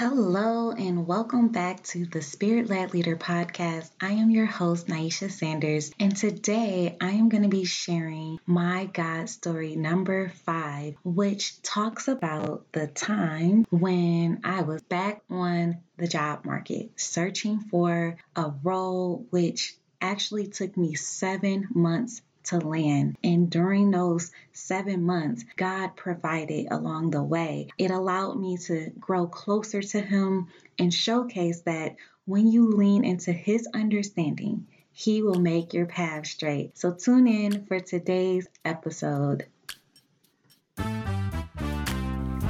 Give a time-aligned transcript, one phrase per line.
[0.00, 3.90] Hello, and welcome back to the Spirit Led Leader podcast.
[4.00, 8.86] I am your host, Naisha Sanders, and today I am going to be sharing my
[8.86, 16.08] God story number five, which talks about the time when I was back on the
[16.08, 23.16] job market searching for a role which actually took me seven months to land.
[23.22, 27.68] And during those seven months, God provided along the way.
[27.78, 30.48] It allowed me to grow closer to Him
[30.78, 36.78] and showcase that when you lean into His understanding, He will make your path straight.
[36.78, 39.46] So tune in for today's episode.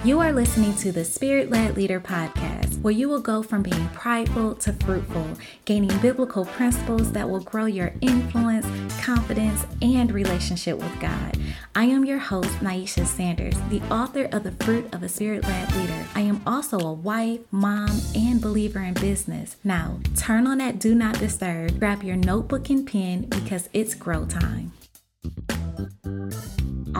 [0.03, 3.89] You are listening to the Spirit Led Leader podcast, where you will go from being
[3.91, 5.29] prideful to fruitful,
[5.65, 8.67] gaining biblical principles that will grow your influence,
[9.03, 11.37] confidence, and relationship with God.
[11.75, 15.75] I am your host, Naisha Sanders, the author of The Fruit of a Spirit Led
[15.77, 16.07] Leader.
[16.15, 19.57] I am also a wife, mom, and believer in business.
[19.63, 24.25] Now, turn on that Do Not Disturb, grab your notebook and pen because it's grow
[24.25, 24.73] time.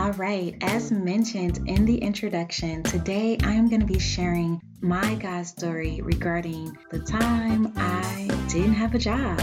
[0.01, 5.15] All right, as mentioned in the introduction, today I am going to be sharing my
[5.17, 9.39] God story regarding the time I didn't have a job.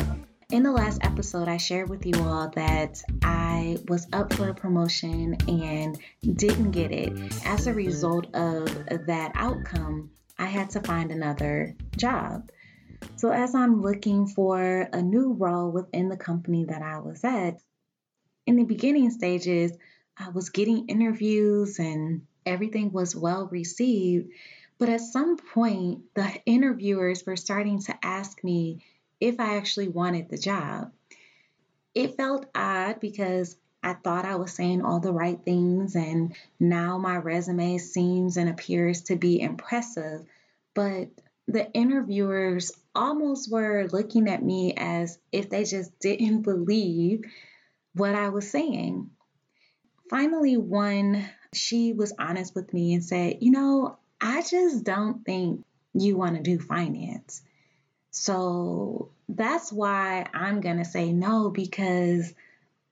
[0.50, 4.56] In the last episode, I shared with you all that I was up for a
[4.56, 6.00] promotion and
[6.36, 7.14] didn't get it.
[7.46, 8.66] As a result of
[9.06, 12.50] that outcome, I had to find another job.
[13.16, 17.62] So, as I'm looking for a new role within the company that I was at,
[18.48, 19.74] in the beginning stages,
[20.20, 24.32] I was getting interviews and everything was well received.
[24.80, 28.84] But at some point, the interviewers were starting to ask me
[29.20, 30.92] if I actually wanted the job.
[31.96, 36.98] It felt odd because I thought I was saying all the right things, and now
[36.98, 40.26] my resume seems and appears to be impressive.
[40.74, 41.10] But
[41.48, 47.24] the interviewers almost were looking at me as if they just didn't believe
[47.94, 49.12] what I was saying.
[50.10, 55.66] Finally, one, she was honest with me and said, You know, I just don't think
[55.94, 57.42] you want to do finance.
[58.12, 62.34] So that's why I'm going to say no because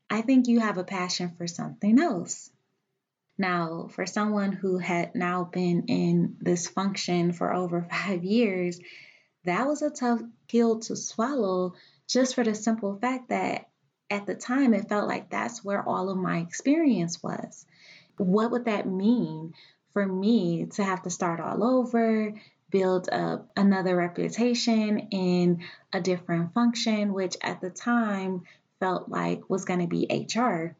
[0.09, 2.51] I think you have a passion for something else.
[3.37, 8.79] Now, for someone who had now been in this function for over five years,
[9.45, 11.73] that was a tough pill to swallow
[12.07, 13.69] just for the simple fact that
[14.09, 17.65] at the time, it felt like that's where all of my experience was.
[18.17, 19.53] What would that mean
[19.93, 22.33] for me to have to start all over,
[22.69, 28.43] build up another reputation in a different function, which at the time
[28.79, 30.75] felt like was going to be HR?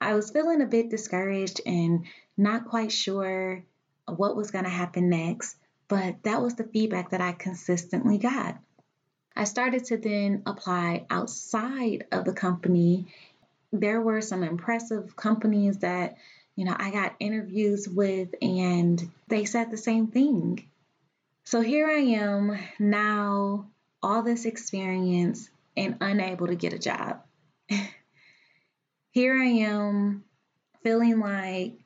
[0.00, 2.06] I was feeling a bit discouraged and
[2.36, 3.64] not quite sure
[4.06, 5.56] what was going to happen next,
[5.88, 8.58] but that was the feedback that I consistently got.
[9.40, 13.06] I started to then apply outside of the company.
[13.72, 16.18] There were some impressive companies that,
[16.56, 20.68] you know, I got interviews with, and they said the same thing.
[21.44, 23.64] So here I am now,
[24.02, 27.22] all this experience, and unable to get a job.
[29.10, 30.22] here I am
[30.82, 31.78] feeling like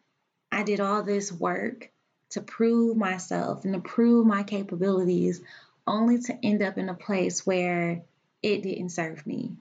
[0.50, 1.93] I did all this work
[2.31, 5.41] to prove myself and to prove my capabilities
[5.87, 8.03] only to end up in a place where
[8.43, 9.56] it didn't serve me.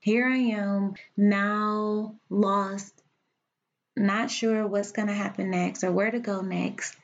[0.00, 3.02] Here I am now lost,
[3.96, 6.96] not sure what's going to happen next or where to go next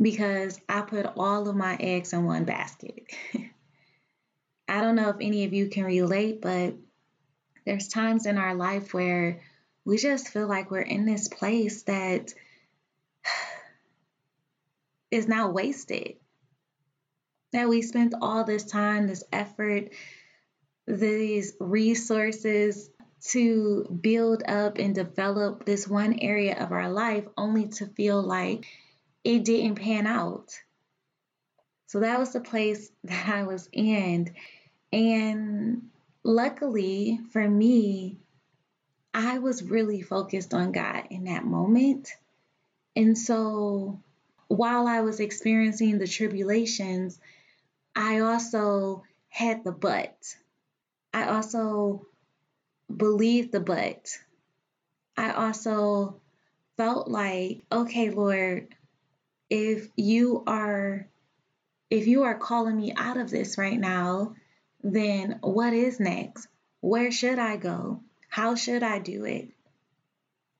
[0.00, 3.10] because I put all of my eggs in one basket.
[4.68, 6.74] I don't know if any of you can relate, but
[7.64, 9.40] there's times in our life where
[9.84, 12.34] we just feel like we're in this place that
[15.10, 16.16] is now wasted
[17.56, 19.88] that we spent all this time, this effort,
[20.86, 22.90] these resources
[23.28, 28.66] to build up and develop this one area of our life only to feel like
[29.24, 30.52] it didn't pan out.
[31.86, 34.34] So that was the place that I was in.
[34.92, 35.88] And
[36.24, 38.18] luckily for me,
[39.14, 42.10] I was really focused on God in that moment.
[42.94, 43.98] And so
[44.48, 47.18] while I was experiencing the tribulations,
[47.96, 50.16] I also had the but.
[51.14, 52.06] I also
[52.94, 54.06] believed the but.
[55.16, 56.20] I also
[56.76, 58.68] felt like, okay, Lord,
[59.48, 61.08] if you are
[61.88, 64.34] if you are calling me out of this right now,
[64.82, 66.48] then what is next?
[66.80, 68.00] Where should I go?
[68.28, 69.48] How should I do it?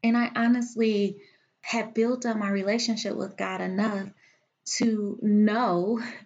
[0.02, 1.16] And I honestly
[1.60, 4.08] had built up my relationship with God enough
[4.78, 6.00] to know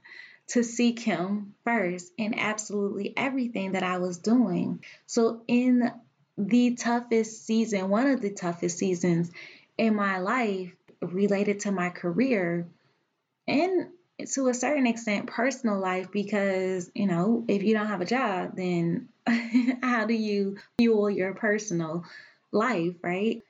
[0.51, 4.85] to seek Him first in absolutely everything that I was doing.
[5.07, 5.93] So, in
[6.37, 9.31] the toughest season, one of the toughest seasons
[9.77, 12.67] in my life related to my career
[13.47, 13.89] and
[14.33, 18.55] to a certain extent personal life because you know if you don't have a job
[18.55, 19.09] then
[19.83, 22.05] how do you fuel your personal
[22.53, 23.43] life right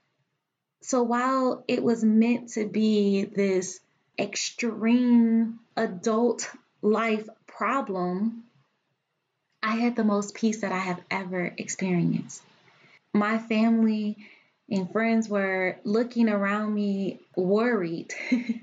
[0.81, 3.81] so while it was meant to be this
[4.19, 6.49] extreme adult
[6.83, 8.45] life problem
[9.63, 12.43] i had the most peace that i have ever experienced
[13.13, 14.17] my family
[14.71, 18.15] and friends were looking around me worried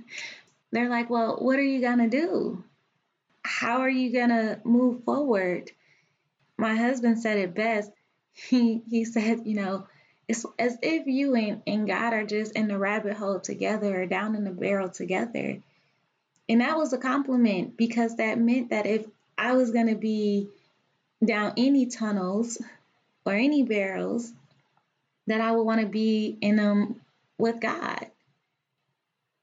[0.72, 2.64] They're like, well, what are you going to do?
[3.44, 5.72] How are you going to move forward?
[6.58, 7.92] My husband said it best.
[8.40, 9.88] He, he said, you know,
[10.28, 14.06] it's as if you and, and God are just in the rabbit hole together or
[14.06, 15.58] down in the barrel together.
[16.50, 19.06] And that was a compliment because that meant that if
[19.38, 20.48] I was going to be
[21.24, 22.62] down any tunnels
[23.26, 24.32] or any barrels,
[25.28, 27.02] that I would want to be in them
[27.38, 28.08] with God.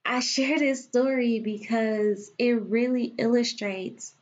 [0.05, 4.15] I share this story because it really illustrates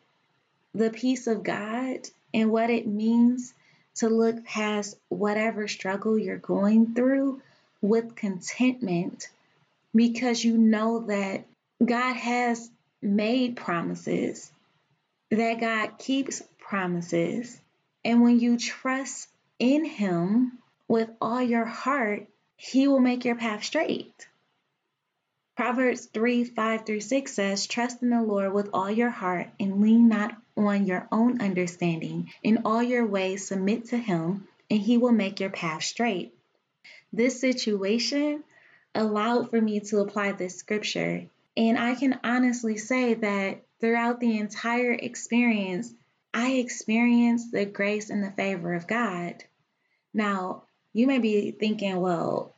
[0.75, 3.55] the peace of God and what it means
[3.97, 7.43] to look past whatever struggle you're going through
[7.81, 9.29] with contentment
[9.95, 11.45] because you know that
[11.85, 12.71] God has
[13.01, 14.53] made promises,
[15.31, 17.61] that God keeps promises.
[18.05, 23.65] And when you trust in Him with all your heart, He will make your path
[23.65, 24.29] straight.
[25.57, 29.83] Proverbs 3 5 through 6 says, Trust in the Lord with all your heart and
[29.83, 32.31] lean not on your own understanding.
[32.43, 36.35] In all your ways, submit to Him, and He will make your path straight.
[37.13, 38.45] This situation
[38.95, 41.27] allowed for me to apply this scripture.
[41.57, 45.93] And I can honestly say that throughout the entire experience,
[46.33, 49.45] I experienced the grace and the favor of God.
[50.15, 52.55] Now, you may be thinking, well,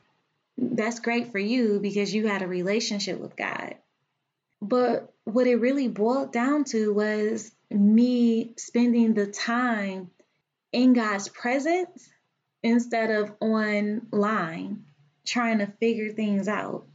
[0.56, 3.76] that's great for you because you had a relationship with God.
[4.62, 10.10] But what it really boiled down to was me spending the time
[10.72, 12.08] in God's presence
[12.62, 14.84] instead of online
[15.26, 16.86] trying to figure things out.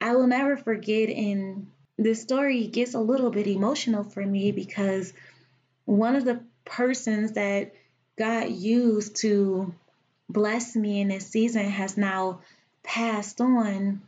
[0.00, 5.12] I will never forget, and the story gets a little bit emotional for me because
[5.84, 7.72] one of the persons that
[8.18, 9.74] God used to
[10.28, 12.40] bless me in this season has now
[12.82, 14.02] passed on.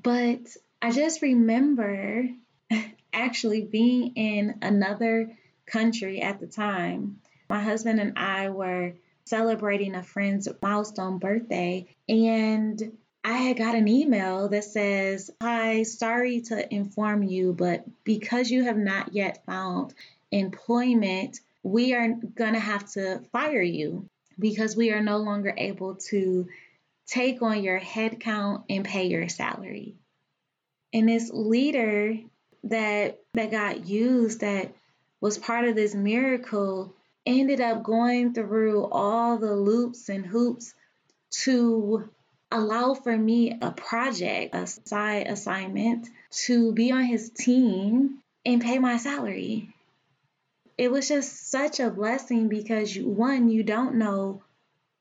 [0.00, 2.28] But I just remember
[3.12, 5.36] actually being in another
[5.66, 7.20] country at the time.
[7.48, 8.94] My husband and I were
[9.24, 16.42] celebrating a friend's milestone birthday, and I had got an email that says, Hi, sorry
[16.42, 19.94] to inform you, but because you have not yet found
[20.30, 24.06] employment, we are going to have to fire you
[24.38, 26.48] because we are no longer able to
[27.06, 29.94] take on your headcount and pay your salary.
[30.92, 32.18] And this leader
[32.64, 34.74] that that got used that
[35.20, 36.94] was part of this miracle
[37.24, 40.74] ended up going through all the loops and hoops
[41.30, 42.08] to
[42.54, 48.78] allow for me a project, a side assignment to be on his team and pay
[48.78, 49.68] my salary.
[50.78, 54.42] It was just such a blessing because one, you don't know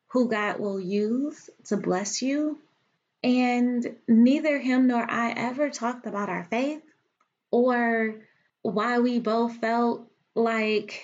[0.07, 2.60] who God will use to bless you.
[3.24, 6.81] And neither him nor I ever talked about our faith
[7.51, 8.15] or
[8.62, 11.01] why we both felt like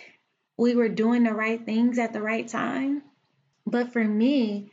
[0.57, 3.01] we were doing the right things at the right time.
[3.65, 4.71] But for me,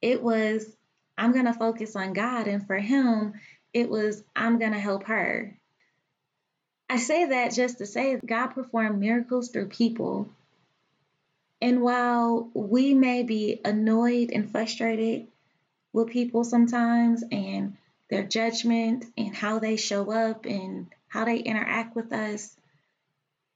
[0.00, 0.66] it was,
[1.16, 2.46] I'm going to focus on God.
[2.46, 3.34] And for him,
[3.72, 5.56] it was, I'm going to help her.
[6.88, 10.28] I say that just to say God performed miracles through people
[11.62, 15.28] and while we may be annoyed and frustrated
[15.92, 17.76] with people sometimes and
[18.10, 22.56] their judgment and how they show up and how they interact with us,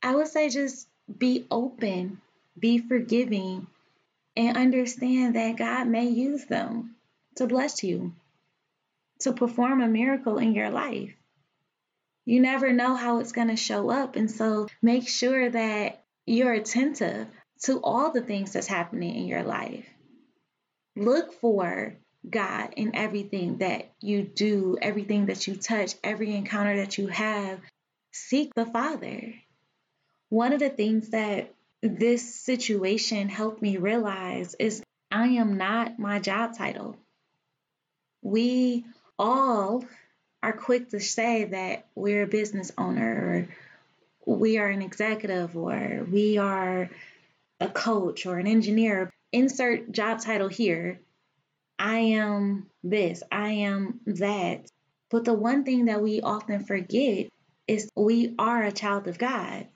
[0.04, 0.86] I would say just
[1.18, 2.20] be open,
[2.56, 3.66] be forgiving,
[4.36, 6.95] and understand that God may use them
[7.36, 8.14] to bless you,
[9.20, 11.14] to perform a miracle in your life.
[12.24, 14.16] You never know how it's going to show up.
[14.16, 17.28] And so make sure that you're attentive
[17.62, 19.86] to all the things that's happening in your life.
[20.96, 21.96] Look for
[22.28, 27.60] God in everything that you do, everything that you touch, every encounter that you have.
[28.12, 29.34] Seek the Father.
[30.28, 36.18] One of the things that this situation helped me realize is I am not my
[36.18, 36.96] job title.
[38.26, 38.84] We
[39.20, 39.84] all
[40.42, 43.46] are quick to say that we're a business owner
[44.26, 46.90] or we are an executive or we are
[47.60, 49.12] a coach or an engineer.
[49.30, 50.98] Insert job title here.
[51.78, 54.72] I am this, I am that.
[55.08, 57.28] But the one thing that we often forget
[57.68, 59.68] is we are a child of God.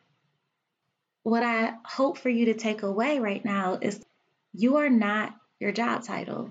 [1.22, 4.04] What I hope for you to take away right now is
[4.52, 6.50] you are not your job title.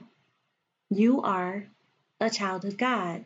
[0.89, 1.65] You are
[2.19, 3.25] a child of God.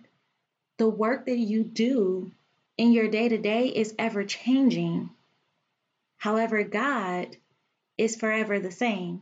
[0.78, 2.32] The work that you do
[2.78, 5.10] in your day to day is ever changing.
[6.18, 7.38] However, God
[7.98, 9.22] is forever the same.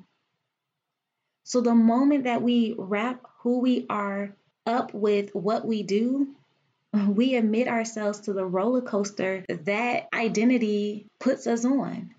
[1.43, 4.35] So the moment that we wrap who we are
[4.65, 6.35] up with what we do,
[6.93, 12.13] we admit ourselves to the roller coaster that identity puts us on.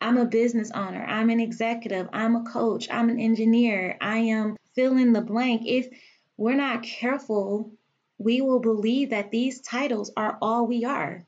[0.00, 4.56] I'm a business owner, I'm an executive, I'm a coach, I'm an engineer, I am
[4.74, 5.62] fill in the blank.
[5.64, 5.88] If
[6.36, 7.72] we're not careful,
[8.18, 11.24] we will believe that these titles are all we are,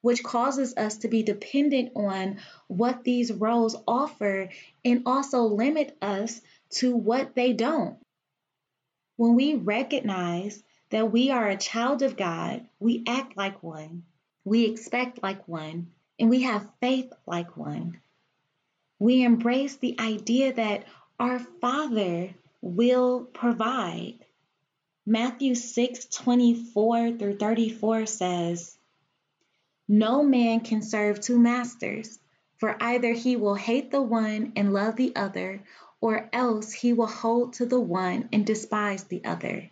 [0.00, 4.48] which causes us to be dependent on what these roles offer
[4.84, 7.98] and also limit us to what they don't.
[9.16, 14.04] When we recognize that we are a child of God, we act like one,
[14.44, 18.00] we expect like one, and we have faith like one.
[18.98, 20.84] We embrace the idea that
[21.18, 24.18] our Father will provide.
[25.06, 28.76] Matthew 6 24 through 34 says,
[29.88, 32.18] No man can serve two masters,
[32.58, 35.62] for either he will hate the one and love the other,
[36.00, 39.70] or else he will hold to the one and despise the other.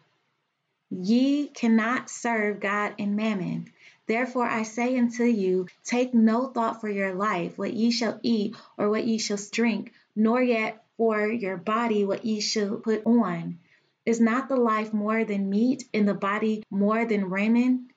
[0.91, 3.71] Ye cannot serve God and mammon.
[4.07, 8.57] Therefore I say unto you, take no thought for your life, what ye shall eat,
[8.79, 13.59] or what ye shall drink, nor yet for your body what ye shall put on.
[14.05, 17.93] Is not the life more than meat, and the body more than raiment?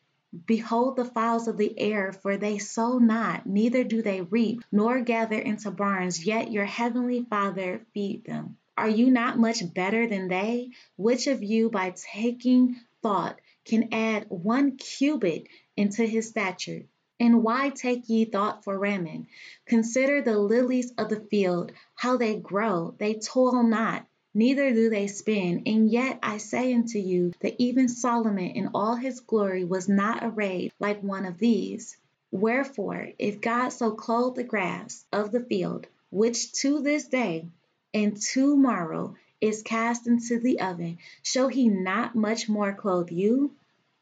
[0.46, 5.01] Behold the fowls of the air, for they sow not, neither do they reap, nor
[5.01, 8.58] gather into barns, yet your heavenly Father feed them.
[8.77, 10.72] Are you not much better than they?
[10.96, 16.84] Which of you, by taking thought, can add one cubit into his stature?
[17.22, 19.28] And why take ye thought for raiment?
[19.68, 25.06] Consider the lilies of the field, how they grow, they toil not, neither do they
[25.06, 25.62] spin.
[25.68, 30.24] And yet I say unto you that even Solomon in all his glory was not
[30.24, 31.96] arrayed like one of these.
[32.32, 37.46] Wherefore, if God so clothe the grass of the field, which to this day
[37.94, 43.51] and tomorrow is cast into the oven, shall he not much more clothe you?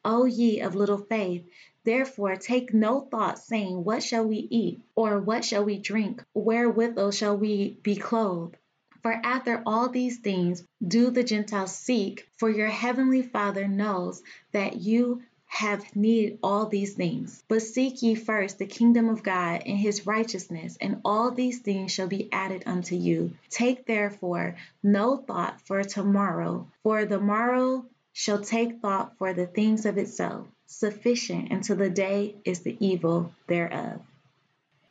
[0.06, 1.46] O ye of little faith,
[1.84, 4.80] therefore take no thought, saying, What shall we eat?
[4.96, 6.24] or what shall we drink?
[6.34, 8.56] Wherewithal shall we be clothed?
[9.02, 14.78] For after all these things do the Gentiles seek, for your heavenly Father knows that
[14.78, 17.44] you have need all these things.
[17.50, 21.92] But seek ye first the kingdom of God and his righteousness, and all these things
[21.92, 23.34] shall be added unto you.
[23.50, 27.86] Take therefore no thought for tomorrow, for the morrow
[28.20, 30.46] shall take thought for the things of itself.
[30.66, 34.02] Sufficient unto the day is the evil thereof.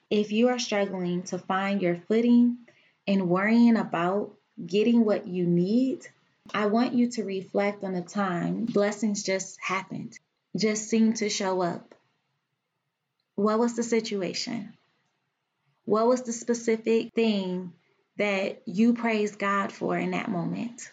[0.08, 2.56] If you are struggling to find your footing,
[3.06, 4.32] and worrying about
[4.64, 6.06] getting what you need,
[6.54, 10.18] I want you to reflect on the time blessings just happened,
[10.56, 11.94] just seemed to show up.
[13.34, 14.72] What was the situation?
[15.84, 17.74] What was the specific thing
[18.16, 20.90] that you praised God for in that moment?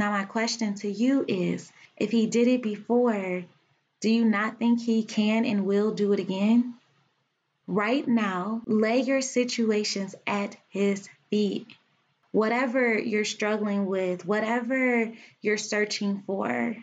[0.00, 3.44] Now, my question to you is if He did it before,
[4.00, 6.72] do you not think He can and will do it again?
[7.66, 11.66] Right now, lay your situations at His feet.
[12.32, 16.74] Whatever you're struggling with, whatever you're searching for,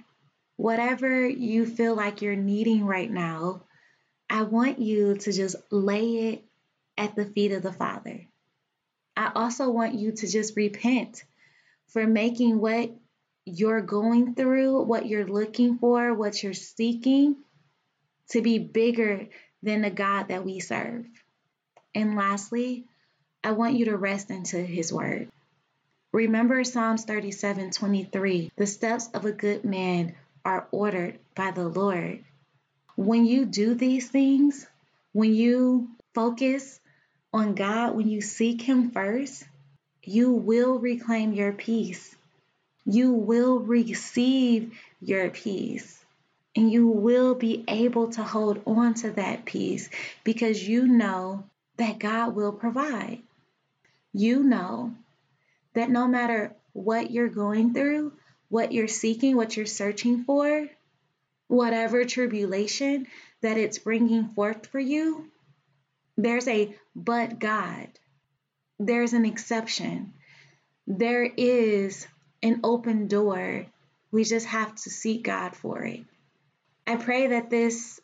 [0.56, 3.64] whatever you feel like you're needing right now,
[4.30, 6.44] I want you to just lay it
[7.00, 8.28] at the feet of the Father.
[9.16, 11.24] I also want you to just repent
[11.88, 12.92] for making what
[13.48, 17.38] you're going through, what you're looking for, what you're seeking
[18.30, 19.28] to be bigger
[19.64, 21.06] than the God that we serve.
[21.96, 22.86] And lastly,
[23.44, 25.30] I want you to rest into His Word.
[26.12, 32.24] Remember Psalms 37 23 the steps of a good man are ordered by the Lord.
[32.96, 34.66] When you do these things,
[35.14, 36.80] when you focus
[37.32, 39.46] on God, when you seek Him first,
[40.04, 42.17] you will reclaim your peace.
[42.90, 46.06] You will receive your peace
[46.56, 49.90] and you will be able to hold on to that peace
[50.24, 51.44] because you know
[51.76, 53.20] that God will provide.
[54.14, 54.96] You know
[55.74, 58.14] that no matter what you're going through,
[58.48, 60.70] what you're seeking, what you're searching for,
[61.48, 63.06] whatever tribulation
[63.42, 65.30] that it's bringing forth for you,
[66.16, 67.90] there's a but God.
[68.80, 70.14] There's an exception.
[70.88, 72.08] There is
[72.42, 73.66] an open door.
[74.12, 76.02] We just have to seek God for it.
[76.86, 78.00] I pray that this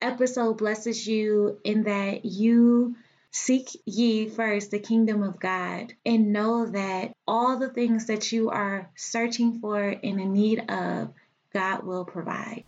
[0.00, 2.96] episode blesses you in that you
[3.30, 8.50] seek ye first the kingdom of God and know that all the things that you
[8.50, 11.12] are searching for and in need of,
[11.52, 12.64] God will provide.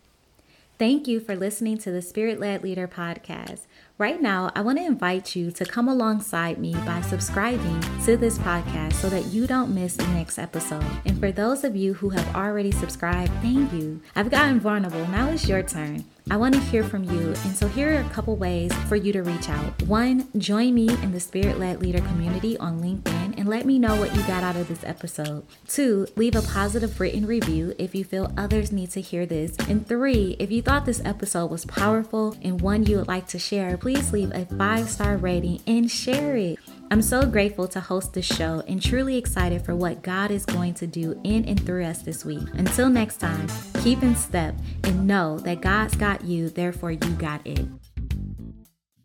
[0.77, 3.61] Thank you for listening to the Spirit Led Leader podcast.
[3.97, 8.37] Right now, I want to invite you to come alongside me by subscribing to this
[8.37, 10.83] podcast so that you don't miss the next episode.
[11.05, 14.01] And for those of you who have already subscribed, thank you.
[14.17, 15.07] I've gotten vulnerable.
[15.07, 16.03] Now it's your turn.
[16.29, 19.13] I want to hear from you, and so here are a couple ways for you
[19.13, 19.81] to reach out.
[19.83, 23.95] One, join me in the Spirit Led Leader community on LinkedIn and let me know
[23.95, 25.45] what you got out of this episode.
[25.67, 29.55] Two, leave a positive written review if you feel others need to hear this.
[29.69, 33.37] And three, if you thought this episode was powerful and one you would like to
[33.37, 36.57] share, please leave a five star rating and share it.
[36.89, 40.73] I'm so grateful to host this show and truly excited for what God is going
[40.75, 42.47] to do in and through us this week.
[42.55, 43.47] Until next time,
[43.83, 47.67] keep in step and know that God's got you, therefore, you got it.